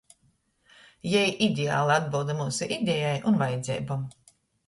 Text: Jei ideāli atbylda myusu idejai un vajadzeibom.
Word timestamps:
Jei 1.09 1.27
ideāli 1.49 1.93
atbylda 1.97 2.37
myusu 2.39 2.71
idejai 2.79 3.13
un 3.33 3.39
vajadzeibom. 3.45 4.09